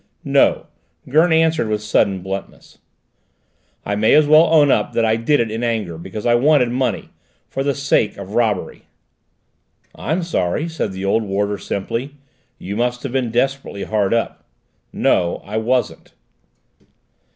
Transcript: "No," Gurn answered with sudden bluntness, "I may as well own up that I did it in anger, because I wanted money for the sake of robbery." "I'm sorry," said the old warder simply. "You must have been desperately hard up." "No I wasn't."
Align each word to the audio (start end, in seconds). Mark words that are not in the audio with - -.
"No," 0.25 0.65
Gurn 1.09 1.31
answered 1.31 1.67
with 1.69 1.83
sudden 1.83 2.23
bluntness, 2.23 2.79
"I 3.85 3.93
may 3.95 4.15
as 4.15 4.25
well 4.27 4.45
own 4.51 4.71
up 4.71 4.93
that 4.93 5.05
I 5.05 5.15
did 5.15 5.39
it 5.39 5.51
in 5.51 5.63
anger, 5.63 5.95
because 5.99 6.25
I 6.25 6.33
wanted 6.33 6.69
money 6.71 7.11
for 7.47 7.61
the 7.61 7.75
sake 7.75 8.17
of 8.17 8.33
robbery." 8.33 8.85
"I'm 9.93 10.23
sorry," 10.23 10.67
said 10.67 10.93
the 10.93 11.05
old 11.05 11.21
warder 11.21 11.59
simply. 11.59 12.15
"You 12.57 12.75
must 12.75 13.03
have 13.03 13.11
been 13.11 13.29
desperately 13.29 13.83
hard 13.83 14.11
up." 14.11 14.43
"No 14.91 15.43
I 15.45 15.57
wasn't." 15.57 16.13